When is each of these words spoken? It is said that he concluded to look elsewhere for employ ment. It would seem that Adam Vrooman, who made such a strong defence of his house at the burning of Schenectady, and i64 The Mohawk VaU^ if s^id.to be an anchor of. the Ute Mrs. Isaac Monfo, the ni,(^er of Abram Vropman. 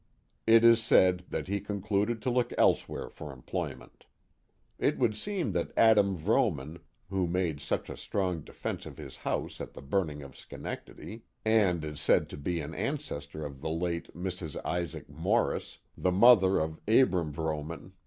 It 0.47 0.63
is 0.65 0.81
said 0.81 1.25
that 1.29 1.47
he 1.47 1.59
concluded 1.61 2.23
to 2.23 2.31
look 2.31 2.55
elsewhere 2.57 3.07
for 3.07 3.31
employ 3.31 3.75
ment. 3.75 4.07
It 4.79 4.97
would 4.97 5.15
seem 5.15 5.51
that 5.51 5.71
Adam 5.77 6.17
Vrooman, 6.17 6.79
who 7.11 7.27
made 7.27 7.59
such 7.61 7.87
a 7.87 7.95
strong 7.95 8.41
defence 8.43 8.87
of 8.87 8.97
his 8.97 9.17
house 9.17 9.61
at 9.61 9.75
the 9.75 9.81
burning 9.83 10.23
of 10.23 10.35
Schenectady, 10.35 11.21
and 11.45 11.81
i64 11.81 11.81
The 11.81 11.87
Mohawk 11.87 11.93
VaU^ 11.93 11.93
if 11.93 11.99
s^id.to 12.25 12.37
be 12.37 12.61
an 12.61 12.73
anchor 12.73 13.45
of. 13.45 13.61
the 13.61 13.71
Ute 13.93 14.15
Mrs. 14.17 14.65
Isaac 14.65 15.07
Monfo, 15.07 15.67
the 15.95 16.11
ni,(^er 16.11 16.59
of 16.63 16.79
Abram 16.87 17.31
Vropman. 17.31 17.91